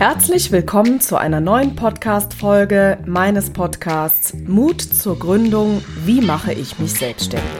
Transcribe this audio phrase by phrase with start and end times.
[0.00, 5.84] Herzlich willkommen zu einer neuen Podcast-Folge meines Podcasts Mut zur Gründung.
[6.06, 7.50] Wie mache ich mich selbstständig?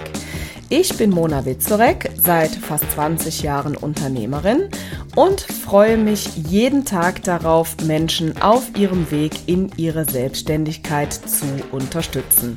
[0.71, 4.71] Ich bin Mona Witzorek, seit fast 20 Jahren Unternehmerin
[5.17, 12.57] und freue mich jeden Tag darauf, Menschen auf ihrem Weg in ihre Selbstständigkeit zu unterstützen.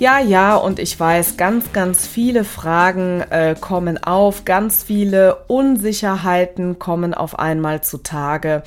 [0.00, 6.78] Ja, ja, und ich weiß, ganz, ganz viele Fragen äh, kommen auf, ganz viele Unsicherheiten
[6.78, 8.62] kommen auf einmal zutage.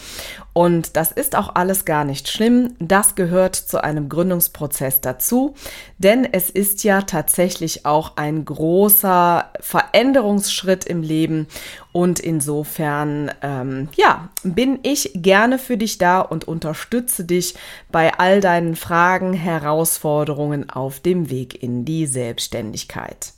[0.54, 2.76] Und das ist auch alles gar nicht schlimm.
[2.80, 5.56] Das gehört zu einem Gründungsprozess dazu,
[5.98, 11.48] denn es ist ja tatsächlich auch ein großer Veränderungsschritt im Leben.
[11.92, 17.56] Und insofern, ähm, ja, bin ich gerne für dich da und unterstütze dich
[17.92, 23.33] bei all deinen Fragen, Herausforderungen auf dem Weg in die Selbstständigkeit.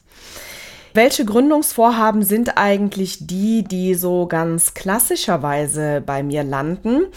[0.95, 7.07] Welche Gründungsvorhaben sind eigentlich die, die so ganz klassischerweise bei mir landen?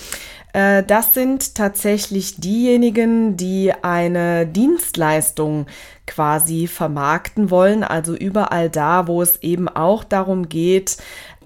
[0.58, 5.66] Äh, das sind tatsächlich diejenigen, die eine Dienstleistung
[6.08, 10.96] quasi vermarkten wollen, also überall da, wo es eben auch darum geht,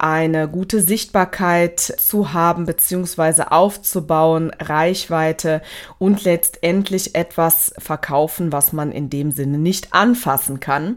[0.02, 3.42] eine gute Sichtbarkeit zu haben bzw.
[3.50, 5.62] aufzubauen, Reichweite
[5.98, 10.96] und letztendlich etwas verkaufen, was man in dem Sinne nicht anfassen kann.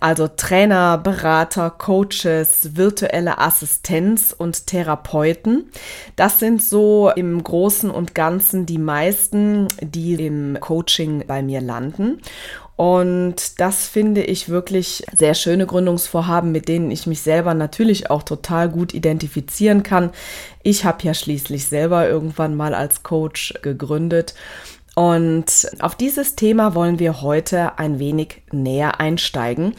[0.00, 5.70] Also Trainer, Berater, Coaches, virtuelle Assistenz und Therapeuten.
[6.16, 12.20] Das sind so im Großen und Ganzen die meisten, die im Coaching bei mir landen.
[12.76, 18.22] Und das finde ich wirklich sehr schöne Gründungsvorhaben, mit denen ich mich selber natürlich auch
[18.22, 20.12] total gut identifizieren kann.
[20.62, 24.34] Ich habe ja schließlich selber irgendwann mal als Coach gegründet.
[25.00, 29.74] Und auf dieses Thema wollen wir heute ein wenig näher einsteigen.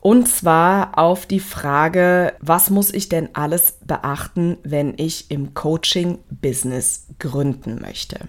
[0.00, 7.08] Und zwar auf die Frage, was muss ich denn alles beachten, wenn ich im Coaching-Business
[7.18, 8.20] gründen möchte?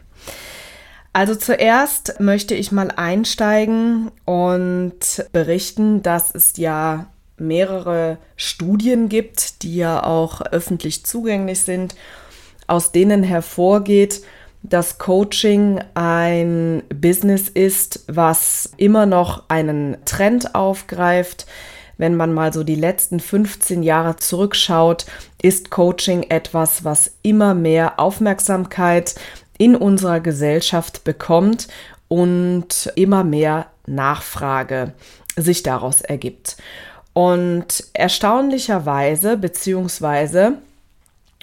[1.14, 7.08] Also zuerst möchte ich mal einsteigen und berichten, dass es ja
[7.38, 11.96] mehrere Studien gibt, die ja auch öffentlich zugänglich sind,
[12.68, 14.24] aus denen hervorgeht,
[14.64, 21.46] dass Coaching ein Business ist, was immer noch einen Trend aufgreift.
[21.98, 25.06] Wenn man mal so die letzten 15 Jahre zurückschaut,
[25.42, 29.16] ist Coaching etwas, was immer mehr Aufmerksamkeit
[29.58, 31.68] in unserer Gesellschaft bekommt
[32.08, 34.94] und immer mehr Nachfrage
[35.36, 36.58] sich daraus ergibt.
[37.12, 40.54] Und erstaunlicherweise, beziehungsweise,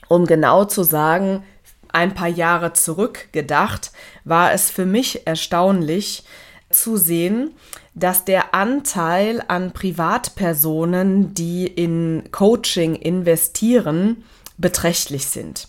[0.09, 1.45] um genau zu sagen,
[1.93, 3.93] ein paar Jahre zurück gedacht,
[4.25, 6.25] war es für mich erstaunlich
[6.71, 7.53] zu sehen,
[7.95, 14.25] dass der Anteil an Privatpersonen, die in Coaching investieren,
[14.57, 15.69] beträchtlich sind.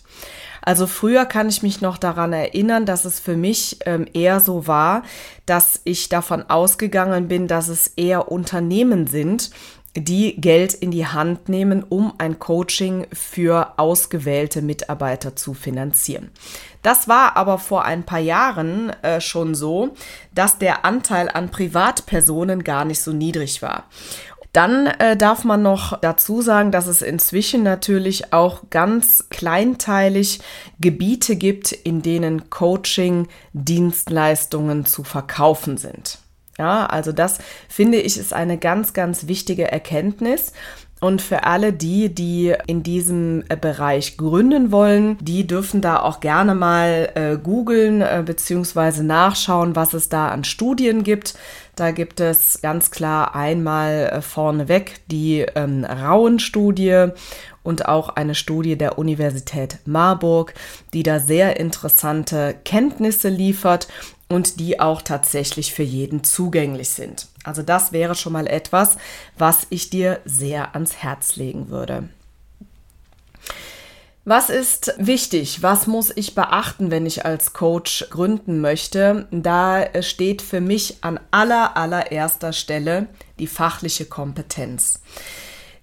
[0.64, 4.68] Also früher kann ich mich noch daran erinnern, dass es für mich ähm, eher so
[4.68, 5.02] war,
[5.44, 9.50] dass ich davon ausgegangen bin, dass es eher Unternehmen sind,
[9.96, 16.30] die Geld in die Hand nehmen, um ein Coaching für ausgewählte Mitarbeiter zu finanzieren.
[16.82, 19.94] Das war aber vor ein paar Jahren äh, schon so,
[20.34, 23.84] dass der Anteil an Privatpersonen gar nicht so niedrig war.
[24.52, 30.40] Dann äh, darf man noch dazu sagen, dass es inzwischen natürlich auch ganz kleinteilig
[30.78, 36.18] Gebiete gibt, in denen Coaching-Dienstleistungen zu verkaufen sind.
[36.58, 40.52] Ja, also das finde ich ist eine ganz, ganz wichtige Erkenntnis.
[41.02, 46.20] Und für alle die, die in diesem äh, Bereich gründen wollen, die dürfen da auch
[46.20, 49.02] gerne mal äh, googeln äh, bzw.
[49.02, 51.34] nachschauen, was es da an Studien gibt.
[51.74, 57.08] Da gibt es ganz klar einmal äh, vorneweg die ähm, Rauen-Studie
[57.64, 60.54] und auch eine Studie der Universität Marburg,
[60.94, 63.88] die da sehr interessante Kenntnisse liefert
[64.32, 67.28] und die auch tatsächlich für jeden zugänglich sind.
[67.44, 68.96] Also das wäre schon mal etwas,
[69.36, 72.08] was ich dir sehr ans Herz legen würde.
[74.24, 75.62] Was ist wichtig?
[75.64, 79.26] Was muss ich beachten, wenn ich als Coach gründen möchte?
[79.32, 83.08] Da steht für mich an aller, allererster Stelle
[83.40, 85.00] die fachliche Kompetenz.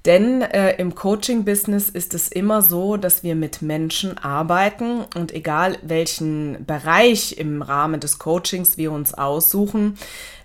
[0.05, 5.77] Denn äh, im Coaching-Business ist es immer so, dass wir mit Menschen arbeiten und egal
[5.81, 9.97] welchen Bereich im Rahmen des Coachings wir uns aussuchen,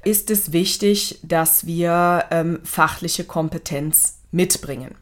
[0.04, 4.96] ist es wichtig, dass wir ähm, fachliche Kompetenz mitbringen.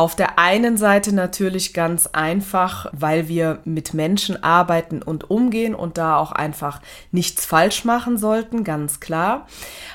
[0.00, 5.98] Auf der einen Seite natürlich ganz einfach, weil wir mit Menschen arbeiten und umgehen und
[5.98, 6.80] da auch einfach
[7.12, 9.46] nichts falsch machen sollten, ganz klar.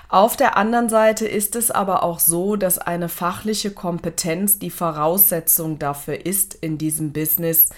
[0.07, 5.79] Auf der anderen Seite ist es aber auch so, dass eine fachliche Kompetenz die Voraussetzung
[5.79, 7.69] dafür ist, in diesem Business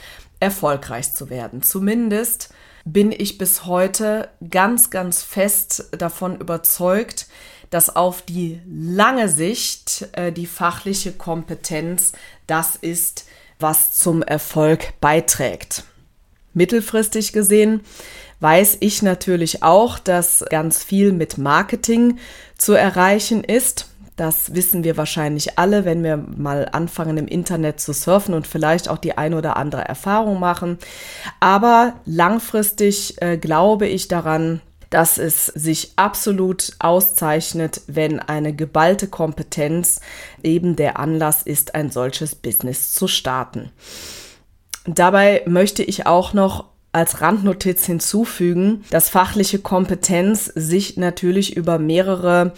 [0.42, 1.62] erfolgreich zu werden.
[1.62, 2.54] Zumindest
[2.84, 7.28] bin ich bis heute ganz, ganz fest davon überzeugt,
[7.70, 12.14] dass auf die lange Sicht äh, die fachliche Kompetenz
[12.48, 13.26] das ist,
[13.60, 15.84] was zum Erfolg beiträgt.
[16.54, 17.82] Mittelfristig gesehen
[18.40, 22.20] weiß ich natürlich auch, dass ganz viel mit Marketing
[22.58, 23.88] zu erreichen ist.
[24.16, 28.90] Das wissen wir wahrscheinlich alle, wenn wir mal anfangen im Internet zu surfen und vielleicht
[28.90, 30.80] auch die ein oder andere Erfahrung machen.
[31.40, 40.00] Aber langfristig äh, glaube ich daran, dass es sich absolut auszeichnet, wenn eine geballte Kompetenz
[40.44, 43.72] eben der Anlass ist, ein solches Business zu starten.
[44.86, 52.54] Dabei möchte ich auch noch als Randnotiz hinzufügen, dass fachliche Kompetenz sich natürlich über mehrere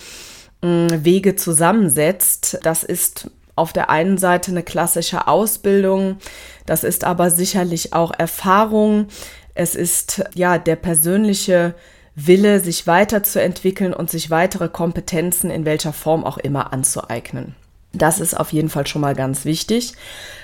[0.62, 2.60] Wege zusammensetzt.
[2.64, 6.18] Das ist auf der einen Seite eine klassische Ausbildung,
[6.66, 9.08] das ist aber sicherlich auch Erfahrung,
[9.54, 11.76] es ist ja der persönliche
[12.16, 17.56] Wille, sich weiterzuentwickeln und sich weitere Kompetenzen in welcher Form auch immer anzueignen.
[17.92, 19.94] Das ist auf jeden Fall schon mal ganz wichtig.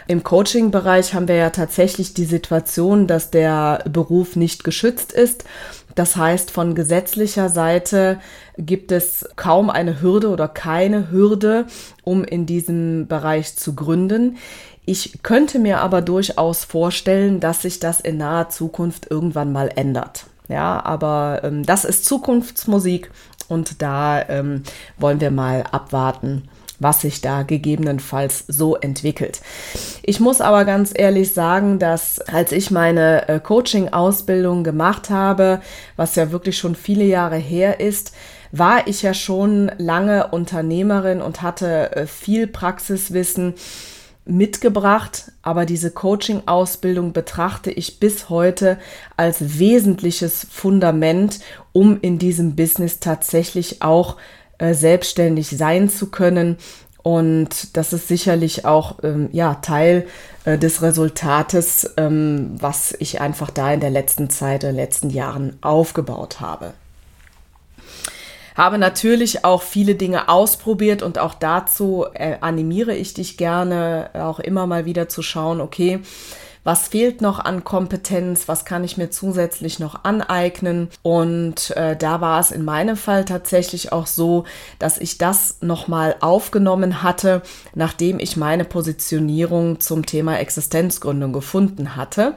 [0.07, 5.45] Im Coaching-Bereich haben wir ja tatsächlich die Situation, dass der Beruf nicht geschützt ist.
[5.93, 8.19] Das heißt, von gesetzlicher Seite
[8.57, 11.67] gibt es kaum eine Hürde oder keine Hürde,
[12.03, 14.37] um in diesem Bereich zu gründen.
[14.85, 20.25] Ich könnte mir aber durchaus vorstellen, dass sich das in naher Zukunft irgendwann mal ändert.
[20.47, 23.09] Ja, aber ähm, das ist Zukunftsmusik
[23.47, 24.63] und da ähm,
[24.97, 26.47] wollen wir mal abwarten,
[26.79, 29.41] was sich da gegebenenfalls so entwickelt.
[30.03, 35.61] Ich muss aber ganz ehrlich sagen, dass als ich meine äh, Coaching-Ausbildung gemacht habe,
[35.95, 38.13] was ja wirklich schon viele Jahre her ist,
[38.51, 43.55] war ich ja schon lange Unternehmerin und hatte äh, viel Praxiswissen
[44.25, 48.77] mitgebracht, aber diese Coaching-Ausbildung betrachte ich bis heute
[49.17, 51.39] als wesentliches Fundament,
[51.73, 54.17] um in diesem Business tatsächlich auch
[54.57, 56.57] äh, selbstständig sein zu können.
[57.03, 60.07] Und das ist sicherlich auch ähm, ja, Teil
[60.45, 65.11] äh, des Resultates, ähm, was ich einfach da in der letzten Zeit, in den letzten
[65.11, 66.73] Jahren aufgebaut habe.
[68.55, 74.39] Habe natürlich auch viele Dinge ausprobiert und auch dazu äh, animiere ich dich gerne, auch
[74.39, 76.01] immer mal wieder zu schauen, okay,
[76.65, 80.89] was fehlt noch an Kompetenz, was kann ich mir zusätzlich noch aneignen.
[81.03, 84.45] Und äh, da war es in meinem Fall tatsächlich auch so,
[84.79, 87.43] dass ich das nochmal aufgenommen hatte,
[87.75, 92.33] nachdem ich meine Positionierung zum Thema Existenzgründung gefunden hatte.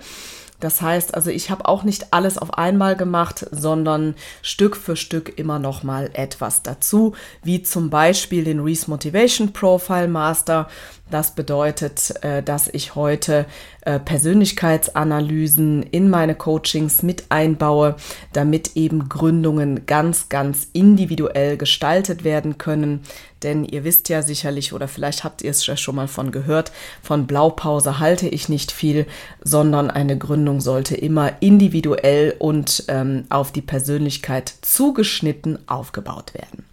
[0.61, 5.39] Das heißt also, ich habe auch nicht alles auf einmal gemacht, sondern Stück für Stück
[5.39, 10.69] immer noch mal etwas dazu, wie zum Beispiel den Reese Motivation Profile Master.
[11.11, 13.47] Das bedeutet, äh, dass ich heute
[13.83, 17.97] äh, Persönlichkeitsanalysen in meine Coachings mit einbaue,
[18.33, 23.01] damit eben Gründungen ganz, ganz individuell gestaltet werden können.
[23.43, 27.27] Denn ihr wisst ja sicherlich, oder vielleicht habt ihr es schon mal von gehört, von
[27.27, 29.07] Blaupause halte ich nicht viel,
[29.43, 36.65] sondern eine Gründung sollte immer individuell und ähm, auf die Persönlichkeit zugeschnitten aufgebaut werden.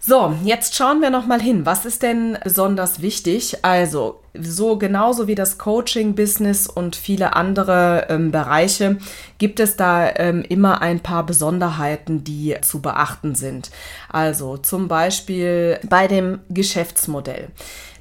[0.00, 1.64] So, jetzt schauen wir noch mal hin.
[1.64, 3.64] Was ist denn besonders wichtig?
[3.64, 8.98] Also, so genauso wie das Coaching-Business und viele andere ähm, Bereiche
[9.38, 13.70] gibt es da ähm, immer ein paar Besonderheiten, die zu beachten sind.
[14.08, 17.48] Also zum Beispiel bei dem Geschäftsmodell.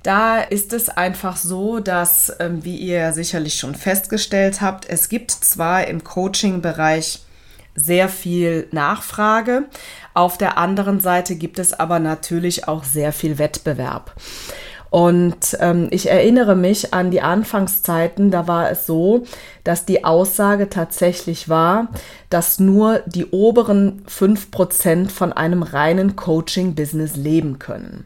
[0.02, 5.32] Da ist es einfach so, dass, ähm, wie ihr sicherlich schon festgestellt habt, es gibt
[5.32, 7.22] zwar im Coaching-Bereich
[7.76, 9.66] sehr viel Nachfrage.
[10.14, 14.14] Auf der anderen Seite gibt es aber natürlich auch sehr viel Wettbewerb.
[14.94, 19.24] Und ähm, ich erinnere mich an die Anfangszeiten, da war es so,
[19.64, 21.88] dass die Aussage tatsächlich war,
[22.30, 28.04] dass nur die oberen fünf Prozent von einem reinen Coaching-Business leben können.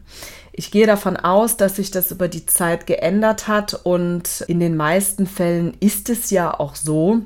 [0.50, 4.74] Ich gehe davon aus, dass sich das über die Zeit geändert hat und in den
[4.74, 7.20] meisten Fällen ist es ja auch so,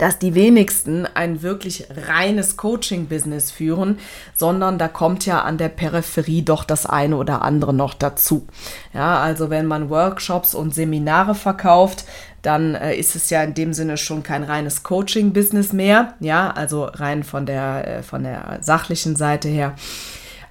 [0.00, 3.98] dass die wenigsten ein wirklich reines Coaching-Business führen,
[4.34, 8.46] sondern da kommt ja an der Peripherie doch das eine oder andere noch dazu.
[8.94, 12.06] Ja, also wenn man Workshops und Seminare verkauft,
[12.40, 16.14] dann äh, ist es ja in dem Sinne schon kein reines Coaching-Business mehr.
[16.20, 19.74] Ja, also rein von der, äh, von der sachlichen Seite her.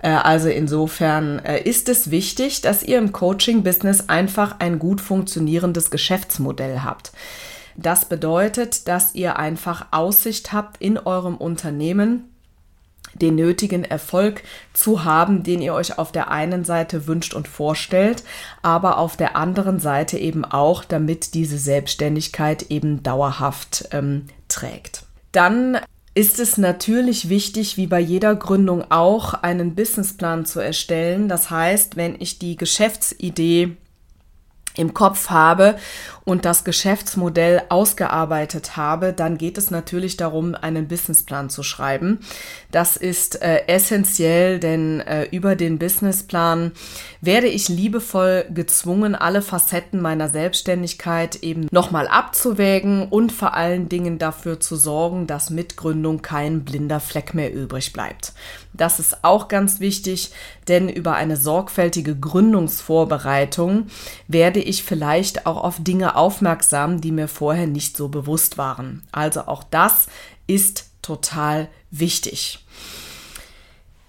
[0.04, 6.82] Äh, also insofern ist es wichtig, dass ihr im Coaching-Business einfach ein gut funktionierendes Geschäftsmodell
[6.84, 7.12] habt.
[7.82, 12.26] Das bedeutet, dass ihr einfach Aussicht habt in eurem Unternehmen
[13.14, 14.44] den nötigen Erfolg
[14.74, 18.24] zu haben, den ihr euch auf der einen Seite wünscht und vorstellt,
[18.62, 25.06] aber auf der anderen Seite eben auch, damit diese Selbstständigkeit eben dauerhaft ähm, trägt.
[25.32, 25.80] Dann
[26.14, 31.30] ist es natürlich wichtig, wie bei jeder Gründung auch, einen Businessplan zu erstellen.
[31.30, 33.78] Das heißt, wenn ich die Geschäftsidee
[34.80, 35.76] im Kopf habe
[36.24, 42.20] und das Geschäftsmodell ausgearbeitet habe, dann geht es natürlich darum, einen Businessplan zu schreiben.
[42.72, 46.72] Das ist äh, essentiell, denn äh, über den Businessplan
[47.22, 54.20] werde ich liebevoll gezwungen, alle Facetten meiner Selbstständigkeit eben nochmal abzuwägen und vor allen Dingen
[54.20, 58.34] dafür zu sorgen, dass mit Gründung kein blinder Fleck mehr übrig bleibt.
[58.74, 60.32] Das ist auch ganz wichtig,
[60.68, 63.88] denn über eine sorgfältige Gründungsvorbereitung
[64.28, 69.04] werde ich vielleicht auch auf Dinge aufmerksam, die mir vorher nicht so bewusst waren.
[69.12, 70.08] Also auch das
[70.48, 72.60] ist total wichtig.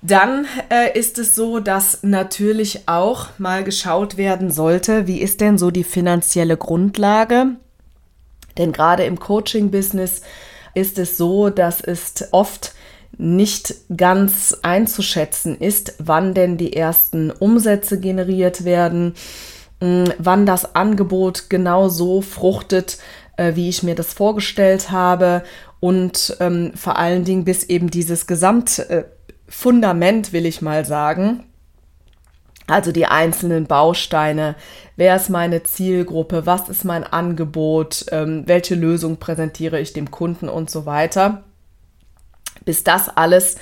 [0.03, 5.59] Dann äh, ist es so, dass natürlich auch mal geschaut werden sollte, wie ist denn
[5.59, 7.57] so die finanzielle Grundlage?
[8.57, 10.23] Denn gerade im Coaching-Business
[10.75, 12.75] ist es so, dass es oft
[13.19, 19.15] nicht ganz einzuschätzen ist, wann denn die ersten Umsätze generiert werden,
[19.81, 22.99] mm, wann das Angebot genau so fruchtet,
[23.37, 25.43] äh, wie ich mir das vorgestellt habe
[25.81, 29.07] und ähm, vor allen Dingen bis eben dieses Gesamtfundament,
[29.51, 31.45] äh, will ich mal sagen,
[32.67, 34.55] also die einzelnen Bausteine,
[34.97, 40.49] wer ist meine Zielgruppe, was ist mein Angebot, ähm, welche Lösung präsentiere ich dem Kunden
[40.49, 41.43] und so weiter?
[42.65, 43.57] Bis das alles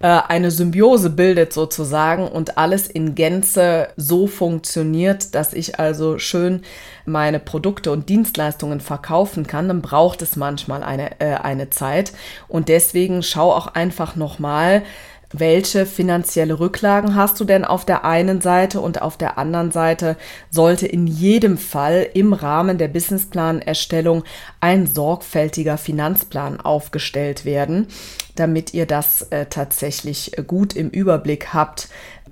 [0.00, 6.62] äh, eine Symbiose bildet sozusagen und alles in Gänze so funktioniert, dass ich also schön
[7.04, 12.12] meine Produkte und Dienstleistungen verkaufen kann, dann braucht es manchmal eine, äh, eine Zeit.
[12.48, 14.82] Und deswegen schau auch einfach nochmal,
[15.30, 20.16] welche finanzielle Rücklagen hast du denn auf der einen Seite und auf der anderen Seite
[20.50, 24.24] sollte in jedem Fall im Rahmen der Businessplanerstellung
[24.60, 27.88] ein sorgfältiger Finanzplan aufgestellt werden,
[28.36, 31.88] damit ihr das äh, tatsächlich gut im Überblick habt,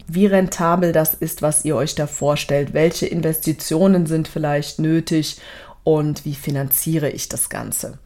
[0.08, 5.38] wie rentabel das ist, was ihr euch da vorstellt, welche Investitionen sind vielleicht nötig
[5.84, 7.98] und wie finanziere ich das Ganze.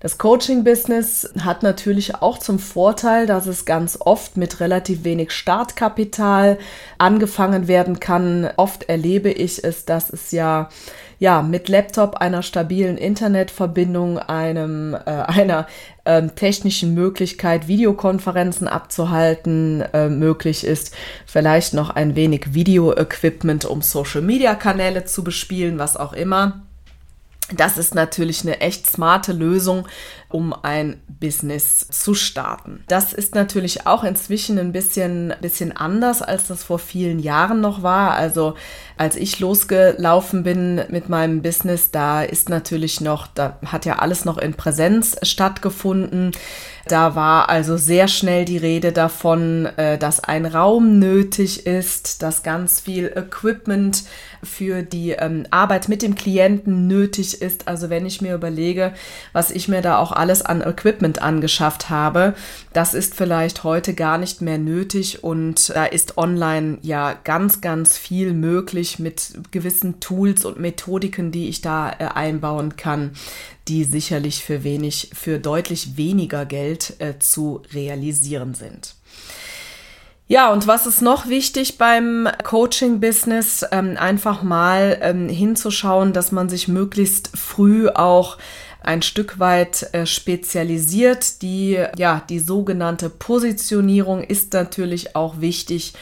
[0.00, 6.58] Das Coaching-Business hat natürlich auch zum Vorteil, dass es ganz oft mit relativ wenig Startkapital
[6.98, 8.48] angefangen werden kann.
[8.56, 10.68] Oft erlebe ich es, dass es ja
[11.20, 15.66] ja, mit Laptop, einer stabilen Internetverbindung, einem, äh, einer
[16.04, 20.94] äh, technischen Möglichkeit, Videokonferenzen abzuhalten, äh, möglich ist.
[21.26, 26.67] Vielleicht noch ein wenig Video-Equipment, um Social-Media-Kanäle zu bespielen, was auch immer.
[27.52, 29.88] Das ist natürlich eine echt smarte Lösung,
[30.30, 32.84] um ein Business zu starten.
[32.86, 37.82] Das ist natürlich auch inzwischen ein bisschen, bisschen anders, als das vor vielen Jahren noch
[37.82, 38.12] war.
[38.12, 38.54] Also
[38.98, 44.24] als ich losgelaufen bin mit meinem Business, da ist natürlich noch, da hat ja alles
[44.24, 46.32] noch in Präsenz stattgefunden.
[46.88, 52.42] Da war also sehr schnell die Rede davon, äh, dass ein Raum nötig ist, dass
[52.42, 54.04] ganz viel Equipment
[54.42, 57.68] für die ähm, Arbeit mit dem Klienten nötig ist.
[57.68, 58.94] Also wenn ich mir überlege,
[59.32, 62.34] was ich mir da auch alles an Equipment angeschafft habe,
[62.72, 67.96] das ist vielleicht heute gar nicht mehr nötig und da ist online ja ganz, ganz
[67.96, 73.12] viel möglich mit gewissen Tools und Methodiken, die ich da äh, einbauen kann
[73.68, 78.94] die sicherlich für wenig, für deutlich weniger Geld äh, zu realisieren sind.
[80.30, 83.64] Ja, und was ist noch wichtig beim Coaching-Business?
[83.72, 88.36] Ähm, einfach mal ähm, hinzuschauen, dass man sich möglichst früh auch
[88.88, 91.42] ein Stück weit äh, spezialisiert.
[91.42, 95.92] Die, ja, die sogenannte Positionierung ist natürlich auch wichtig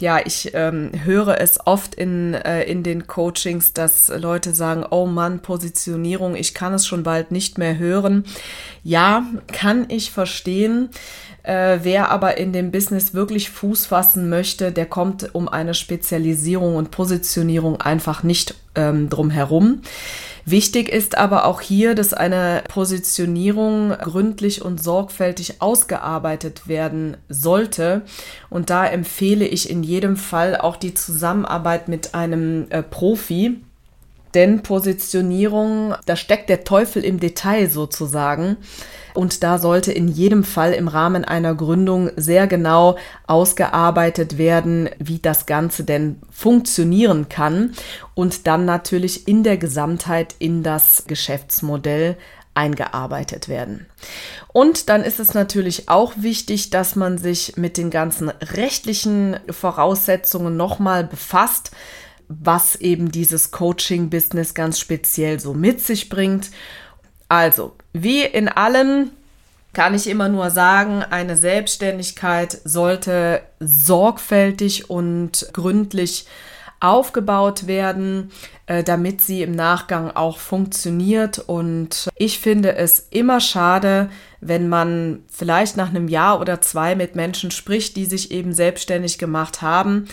[0.00, 5.06] ja, ich ähm, höre es oft in, äh, in den Coachings, dass Leute sagen, oh
[5.06, 8.24] Mann, Positionierung, ich kann es schon bald nicht mehr hören.
[8.82, 10.88] Ja, kann ich verstehen.
[11.42, 16.76] Äh, wer aber in dem Business wirklich Fuß fassen möchte, der kommt um eine Spezialisierung
[16.76, 19.82] und Positionierung einfach nicht ähm, drum herum.
[20.44, 28.02] Wichtig ist aber auch hier, dass eine Positionierung gründlich und sorgfältig ausgearbeitet werden sollte.
[28.50, 33.60] Und da empfehle ich in jedem Fall auch die Zusammenarbeit mit einem äh, Profi.
[34.34, 38.56] Denn Positionierung, da steckt der Teufel im Detail sozusagen.
[39.14, 42.96] Und da sollte in jedem Fall im Rahmen einer Gründung sehr genau
[43.26, 47.74] ausgearbeitet werden, wie das Ganze denn funktionieren kann
[48.14, 52.16] und dann natürlich in der Gesamtheit in das Geschäftsmodell
[52.54, 53.86] eingearbeitet werden.
[54.48, 60.56] Und dann ist es natürlich auch wichtig, dass man sich mit den ganzen rechtlichen Voraussetzungen
[60.56, 61.70] nochmal befasst,
[62.40, 66.50] was eben dieses Coaching-Business ganz speziell so mit sich bringt.
[67.28, 69.10] Also, wie in allem
[69.72, 76.26] kann ich immer nur sagen, eine Selbstständigkeit sollte sorgfältig und gründlich
[76.78, 78.32] aufgebaut werden,
[78.66, 81.38] äh, damit sie im Nachgang auch funktioniert.
[81.38, 84.10] Und ich finde es immer schade,
[84.40, 89.18] wenn man vielleicht nach einem Jahr oder zwei mit Menschen spricht, die sich eben selbstständig
[89.18, 90.08] gemacht haben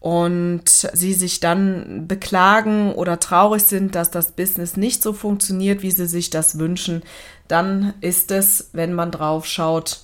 [0.00, 5.90] und sie sich dann beklagen oder traurig sind, dass das Business nicht so funktioniert, wie
[5.90, 7.02] sie sich das wünschen,
[7.48, 10.00] dann ist es, wenn man drauf schaut,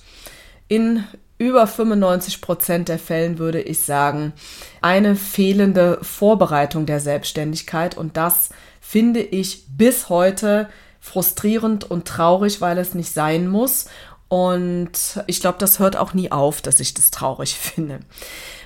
[0.67, 1.03] in
[1.39, 4.33] über 95 Prozent der Fällen würde ich sagen,
[4.81, 8.49] eine fehlende Vorbereitung der Selbstständigkeit und das
[8.81, 13.85] finde ich bis heute frustrierend und traurig, weil es nicht sein muss.
[14.29, 14.91] Und
[15.27, 17.99] ich glaube, das hört auch nie auf, dass ich das traurig finde.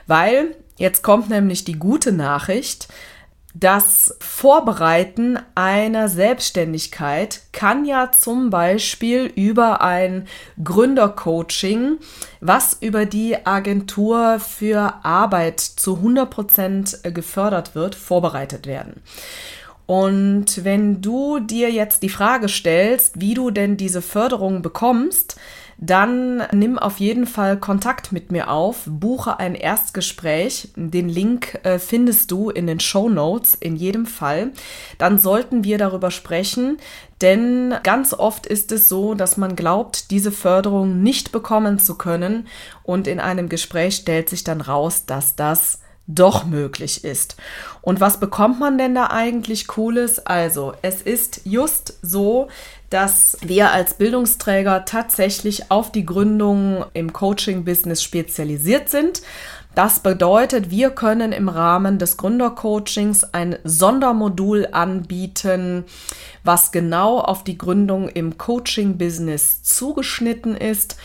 [0.07, 2.87] Weil Jetzt kommt nämlich die gute Nachricht.
[3.53, 10.27] Das Vorbereiten einer Selbstständigkeit kann ja zum Beispiel über ein
[10.63, 11.99] Gründercoaching,
[12.39, 19.03] was über die Agentur für Arbeit zu 100 Prozent gefördert wird, vorbereitet werden.
[19.85, 25.35] Und wenn du dir jetzt die Frage stellst, wie du denn diese Förderung bekommst,
[25.83, 30.69] dann nimm auf jeden Fall Kontakt mit mir auf, buche ein Erstgespräch.
[30.75, 34.51] Den Link äh, findest du in den Show Notes in jedem Fall.
[34.99, 36.77] Dann sollten wir darüber sprechen,
[37.19, 42.47] denn ganz oft ist es so, dass man glaubt, diese Förderung nicht bekommen zu können
[42.83, 47.37] und in einem Gespräch stellt sich dann raus, dass das doch möglich ist.
[47.81, 50.19] Und was bekommt man denn da eigentlich Cooles?
[50.25, 52.49] Also, es ist just so,
[52.91, 59.21] dass wir als Bildungsträger tatsächlich auf die Gründung im Coaching-Business spezialisiert sind.
[59.73, 65.85] Das bedeutet, wir können im Rahmen des Gründercoachings ein Sondermodul anbieten,
[66.43, 70.97] was genau auf die Gründung im Coaching-Business zugeschnitten ist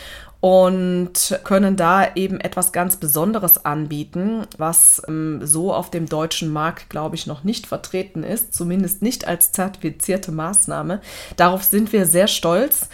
[0.47, 6.89] und können da eben etwas ganz Besonderes anbieten, was ähm, so auf dem deutschen Markt,
[6.89, 11.01] glaube ich, noch nicht vertreten ist, zumindest nicht als zertifizierte Maßnahme.
[11.35, 12.87] Darauf sind wir sehr stolz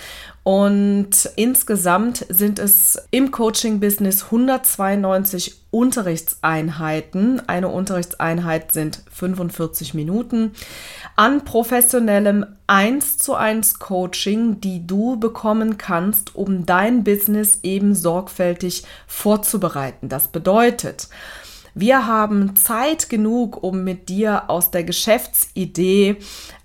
[0.43, 7.41] und insgesamt sind es im Coaching-Business 192 Unterrichtseinheiten.
[7.47, 10.51] Eine Unterrichtseinheit sind 45 Minuten
[11.15, 18.83] an professionellem 1 zu 1 Coaching, die du bekommen kannst, um dein Business eben sorgfältig
[19.07, 20.09] vorzubereiten.
[20.09, 21.07] Das bedeutet,
[21.73, 26.17] wir haben Zeit genug, um mit dir aus der Geschäftsidee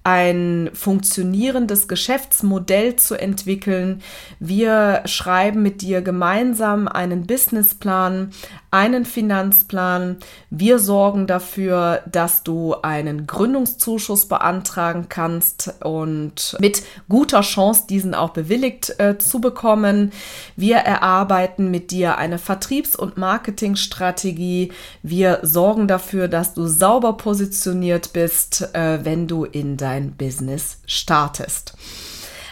[0.09, 4.01] ein funktionierendes Geschäftsmodell zu entwickeln.
[4.40, 8.31] Wir schreiben mit dir gemeinsam einen Businessplan,
[8.71, 10.16] einen Finanzplan.
[10.49, 18.31] Wir sorgen dafür, dass du einen Gründungszuschuss beantragen kannst und mit guter Chance diesen auch
[18.31, 20.12] bewilligt äh, zu bekommen.
[20.57, 24.73] Wir erarbeiten mit dir eine Vertriebs- und Marketingstrategie.
[25.03, 30.78] Wir sorgen dafür, dass du sauber positioniert bist, äh, wenn du in dein dein Business
[30.87, 31.74] startest.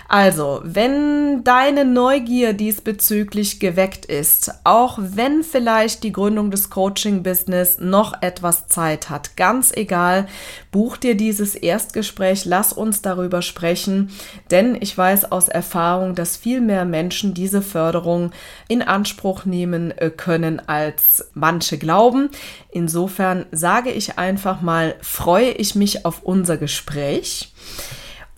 [0.08, 8.22] Also, wenn deine Neugier diesbezüglich geweckt ist, auch wenn vielleicht die Gründung des Coaching-Business noch
[8.22, 10.28] etwas Zeit hat, ganz egal,
[10.70, 14.10] buch dir dieses Erstgespräch, lass uns darüber sprechen,
[14.52, 18.30] denn ich weiß aus Erfahrung, dass viel mehr Menschen diese Förderung
[18.68, 22.30] in Anspruch nehmen äh, können, als manche glauben.
[22.70, 27.52] Insofern sage ich einfach mal, freue ich mich auf unser Gespräch.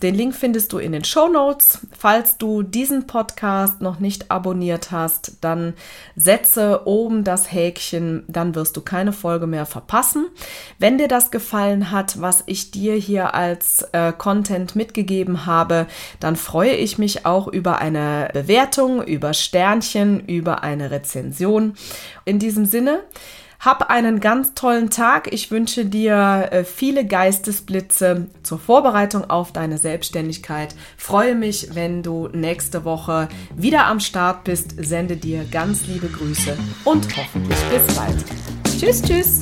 [0.01, 1.79] Den Link findest du in den Show Notes.
[1.97, 5.73] Falls du diesen Podcast noch nicht abonniert hast, dann
[6.15, 10.27] setze oben das Häkchen, dann wirst du keine Folge mehr verpassen.
[10.77, 15.85] Wenn dir das gefallen hat, was ich dir hier als äh, Content mitgegeben habe,
[16.21, 21.73] dann freue ich mich auch über eine Bewertung, über Sternchen, über eine Rezension.
[22.23, 23.01] In diesem Sinne,
[23.59, 25.33] hab einen ganz tollen Tag.
[25.33, 30.75] Ich wünsche dir äh, viele Geistesblitze zur Vorbereitung auf deine Selbstständigkeit.
[30.97, 34.75] Freue mich, wenn du nächste Woche wieder am Start bist.
[34.77, 38.17] Sende dir ganz liebe Grüße und hoffentlich bis bald.
[38.79, 39.39] Tschüss, tschüss.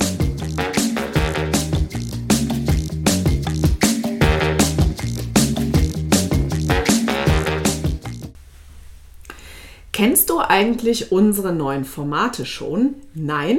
[9.98, 12.94] Kennst du eigentlich unsere neuen Formate schon?
[13.14, 13.58] Nein?